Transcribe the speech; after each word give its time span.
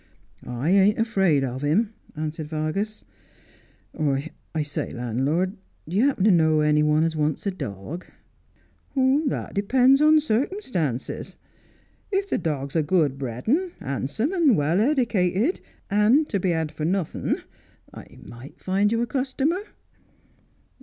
'I 0.43 0.71
ain't 0.71 0.97
afraid 0.97 1.43
of 1.43 1.61
him,' 1.61 1.93
answered 2.15 2.47
Vargas.' 2.47 3.03
Oh, 3.99 4.17
I 4.55 4.63
say, 4.63 4.89
landlord, 4.89 5.57
d'ye 5.87 6.01
happen 6.03 6.23
to 6.23 6.31
know 6.31 6.61
anyone 6.61 7.03
as 7.03 7.15
wants 7.15 7.45
a 7.45 7.51
dawg 7.51 8.05
V' 8.95 9.21
That 9.29 9.53
depends 9.53 10.01
on 10.01 10.19
circumstances. 10.19 11.35
If 12.11 12.27
the 12.27 12.39
dog's 12.39 12.75
a 12.75 12.81
good 12.81 13.19
bred 13.19 13.47
'un, 13.47 13.73
handsome, 13.79 14.31
and 14.33 14.57
well 14.57 14.81
edicated, 14.81 15.61
and 15.91 16.27
to 16.29 16.39
be 16.39 16.49
had 16.49 16.71
for 16.71 16.83
nothing, 16.83 17.35
I 17.93 18.17
might 18.25 18.57
tind 18.57 18.91
you 18.91 19.03
a 19.03 19.05
customer.' 19.05 19.61